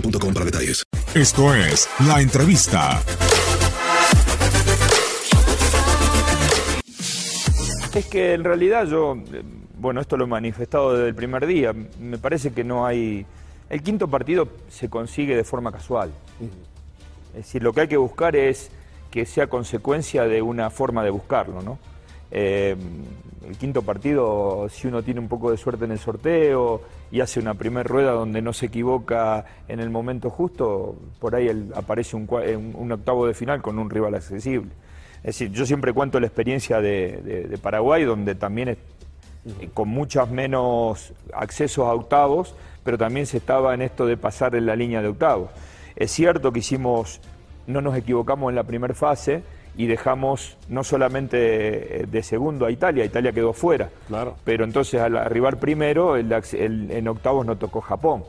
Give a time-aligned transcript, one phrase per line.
[0.00, 0.84] boostmobile.com para detalles.
[1.14, 3.02] Esto es La Entrevista.
[7.94, 9.42] Es que en realidad yo, eh,
[9.78, 13.24] bueno, esto lo he manifestado desde el primer día, me parece que no hay...
[13.70, 16.12] El quinto partido se consigue de forma casual.
[17.30, 18.70] Es decir, lo que hay que buscar es
[19.10, 21.78] que sea consecuencia de una forma de buscarlo, ¿no?
[22.30, 22.76] Eh,
[23.46, 26.82] el quinto partido, si uno tiene un poco de suerte en el sorteo
[27.12, 31.70] y hace una primera rueda donde no se equivoca en el momento justo, por ahí
[31.74, 32.28] aparece un,
[32.74, 34.70] un- octavo de final con un rival accesible.
[35.18, 38.78] Es decir, yo siempre cuento la experiencia de, Paraguay, donde también eh,
[39.72, 44.66] con muchas menos accesos a octavos, pero también se estaba en esto de pasar en
[44.66, 45.50] la línea de octavos.
[45.94, 47.20] Es cierto que hicimos,
[47.68, 49.42] no nos equivocamos en la primera fase
[49.76, 54.36] y dejamos no solamente eh, de segundo a Italia, Italia quedó fuera, Claro.
[54.44, 58.24] pero entonces al arribar primero, el el- en octavos no tocó Japón.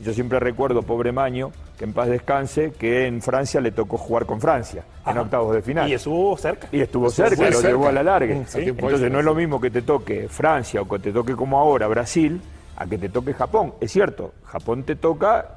[0.00, 4.24] Yo siempre recuerdo, pobre Maño, que en paz descanse, que en Francia le tocó jugar
[4.24, 5.88] con Francia, en octavos de final.
[5.90, 6.68] Y estuvo cerca.
[6.72, 7.68] Y estuvo Estuvo cerca, lo cerca.
[7.68, 8.34] llevó a la larga.
[8.46, 8.60] Sí.
[8.62, 11.86] Entonces no es lo mismo que te toque Francia o que te toque como ahora
[11.86, 12.40] Brasil,
[12.76, 13.74] a que te toque Japón.
[13.80, 15.48] Es cierto, Japón te toca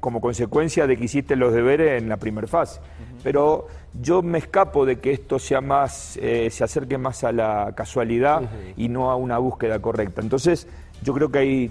[0.00, 2.80] como consecuencia de que hiciste los deberes en la primera fase.
[3.22, 3.66] Pero
[4.00, 8.42] yo me escapo de que esto sea más, eh, se acerque más a la casualidad
[8.76, 10.20] y no a una búsqueda correcta.
[10.22, 10.66] Entonces,
[11.02, 11.70] yo creo que hay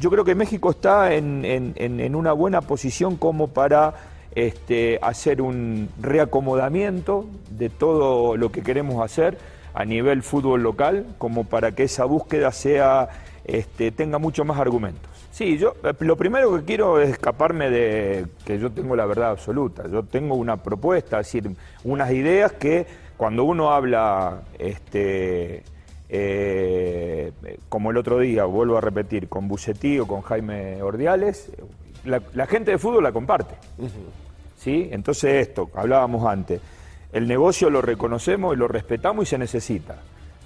[0.00, 3.94] yo creo que México está en, en- en- en una buena posición como para
[4.36, 9.36] este, hacer un reacomodamiento de todo lo que queremos hacer
[9.74, 13.08] a nivel fútbol local, como para que esa búsqueda sea,
[13.44, 15.10] este, tenga mucho más argumentos.
[15.30, 19.30] Sí, yo eh, lo primero que quiero es escaparme de que yo tengo la verdad
[19.30, 19.88] absoluta.
[19.88, 21.50] Yo tengo una propuesta, es decir,
[21.84, 25.62] unas ideas que cuando uno habla este,
[26.08, 27.32] eh,
[27.68, 31.50] como el otro día, vuelvo a repetir, con Bucetí o con Jaime Ordiales,
[32.04, 33.54] la, la gente de fútbol la comparte.
[34.56, 34.88] ¿sí?
[34.90, 36.60] Entonces esto, hablábamos antes,
[37.12, 39.96] el negocio lo reconocemos y lo respetamos y se necesita,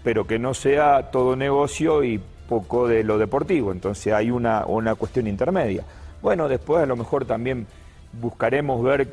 [0.03, 2.21] pero que no sea todo negocio y
[2.61, 5.85] poco de lo deportivo, entonces hay una, una cuestión intermedia.
[6.21, 7.67] Bueno, después a lo mejor también
[8.21, 9.09] buscaremos ver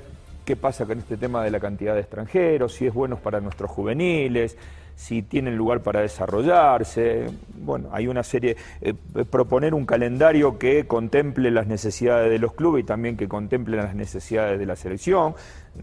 [0.49, 3.69] qué pasa con este tema de la cantidad de extranjeros, si es bueno para nuestros
[3.69, 4.57] juveniles,
[4.95, 7.27] si tienen lugar para desarrollarse.
[7.53, 8.95] Bueno, hay una serie, eh,
[9.29, 13.93] proponer un calendario que contemple las necesidades de los clubes y también que contemple las
[13.93, 15.35] necesidades de la selección.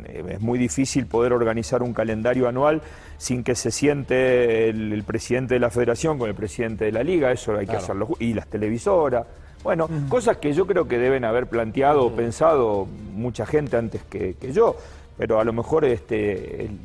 [0.04, 2.82] Eh, es muy difícil poder organizar un calendario anual
[3.18, 7.04] sin que se siente el, el presidente de la federación con el presidente de la
[7.04, 9.26] liga, eso hay que hacerlo, y las televisoras.
[9.62, 14.34] Bueno, cosas que yo creo que deben haber planteado o pensado mucha gente antes que,
[14.34, 14.76] que yo,
[15.18, 16.78] pero a lo mejor este, el-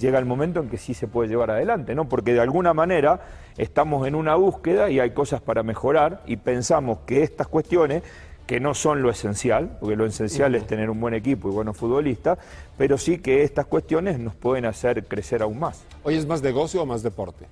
[0.00, 2.08] llega el momento en que sí se puede llevar adelante, ¿no?
[2.08, 3.20] Porque de alguna manera
[3.56, 8.02] estamos en una búsqueda y hay cosas para mejorar y pensamos que estas cuestiones
[8.46, 11.76] que no son lo esencial, porque lo esencial es tener un buen equipo y buenos
[11.76, 12.38] futbolistas,
[12.76, 15.84] pero sí que estas cuestiones nos pueden hacer crecer aún más.
[16.02, 17.46] ¿Hoy es más negocio o más deporte?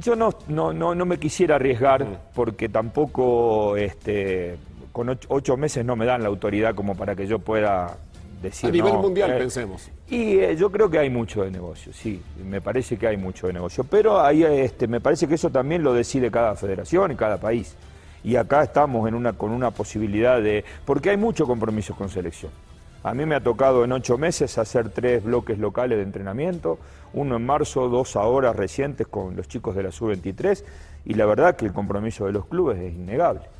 [0.00, 4.56] Yo no, no, no, no me quisiera arriesgar porque tampoco este,
[4.92, 7.96] con ocho, ocho meses no me dan la autoridad como para que yo pueda
[8.42, 8.70] decir...
[8.70, 9.90] A nivel no, mundial, eh, pensemos.
[10.08, 13.46] Y eh, yo creo que hay mucho de negocio, sí, me parece que hay mucho
[13.46, 13.84] de negocio.
[13.84, 17.76] Pero ahí, este, me parece que eso también lo decide cada federación y cada país.
[18.24, 20.64] Y acá estamos en una, con una posibilidad de...
[20.84, 22.52] Porque hay mucho compromiso con selección.
[23.02, 26.78] A mí me ha tocado en ocho meses hacer tres bloques locales de entrenamiento,
[27.14, 30.62] uno en marzo, dos ahora recientes con los chicos de la Sub-23,
[31.06, 33.59] y la verdad que el compromiso de los clubes es innegable.